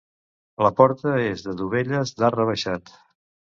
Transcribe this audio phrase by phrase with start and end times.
[0.65, 2.93] La porta és de dovelles d'arc rebaixat.